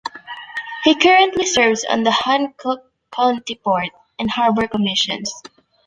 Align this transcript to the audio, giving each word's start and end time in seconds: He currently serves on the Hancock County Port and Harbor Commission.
He 0.83 0.95
currently 0.95 1.45
serves 1.45 1.85
on 1.85 2.01
the 2.01 2.09
Hancock 2.09 2.79
County 3.15 3.53
Port 3.63 3.89
and 4.17 4.31
Harbor 4.31 4.67
Commission. 4.67 5.21